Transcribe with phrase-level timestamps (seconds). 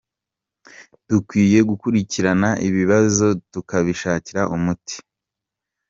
[1.07, 4.95] Dukwiye gukurikiranira ibi bibazo tukabishakira umuti.”